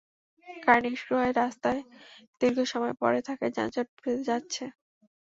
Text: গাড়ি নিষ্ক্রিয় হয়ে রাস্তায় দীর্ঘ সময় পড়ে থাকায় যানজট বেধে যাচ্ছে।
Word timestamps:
গাড়ি 0.47 0.81
নিষ্ক্রিয় 0.85 1.19
হয়ে 1.21 1.33
রাস্তায় 1.35 1.81
দীর্ঘ 2.41 2.57
সময় 2.71 2.95
পড়ে 3.01 3.19
থাকায় 3.27 3.53
যানজট 3.57 3.87
বেধে 3.95 4.23
যাচ্ছে। 4.29 4.63